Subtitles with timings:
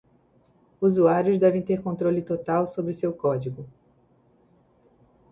[0.81, 3.69] Usuários devem ter controle total sobre seu código.